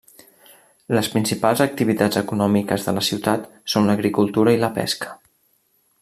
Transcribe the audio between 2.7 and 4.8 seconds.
de la ciutat són l'agricultura i la